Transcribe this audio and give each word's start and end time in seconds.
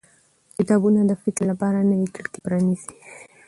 کتابونه 0.57 0.99
د 1.05 1.11
فکر 1.23 1.43
لپاره 1.51 1.87
نوې 1.91 2.07
کړکۍ 2.15 2.39
پرانیزي 2.45 2.91